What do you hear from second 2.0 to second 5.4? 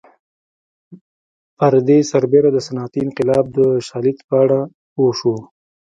سربېره د صنعتي انقلاب د شالید په اړه پوه شو